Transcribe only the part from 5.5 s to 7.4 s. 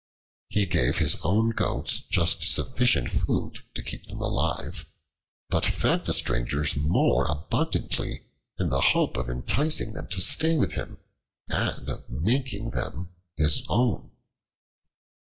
fed the strangers more